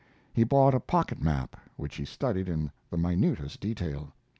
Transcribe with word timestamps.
He 0.33 0.43
bought 0.43 0.73
a 0.73 0.79
pocket 0.79 1.21
map 1.21 1.55
which 1.77 1.97
he 1.97 2.05
studied 2.05 2.49
in 2.49 2.71
the 2.89 2.97
minutest 2.97 3.59
detail. 3.59 4.13